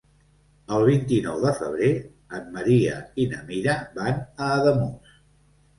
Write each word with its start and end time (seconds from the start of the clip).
El 0.77 0.85
vint-i-nou 0.89 1.43
de 1.43 1.51
febrer 1.59 1.91
en 2.39 2.49
Maria 2.57 2.99
i 3.23 3.29
na 3.35 3.47
Mira 3.53 3.79
van 4.01 4.21
a 4.23 4.51
Ademús. 4.59 5.19